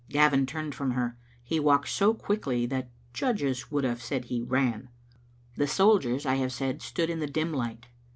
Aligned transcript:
Gavin 0.09 0.47
turned 0.47 0.73
from 0.73 0.89
her. 0.93 1.15
He 1.43 1.59
walked 1.59 1.89
so 1.89 2.15
quickly 2.15 2.65
that 2.65 2.89
judges 3.13 3.69
would 3.69 3.83
have 3.83 4.01
said 4.01 4.25
he 4.25 4.41
ran. 4.41 4.89
The 5.57 5.67
soldiers, 5.67 6.25
I 6.25 6.37
have 6.37 6.51
said, 6.51 6.81
stood 6.81 7.11
in 7.11 7.19
the 7.19 7.27
dim 7.27 7.53
light. 7.53 7.85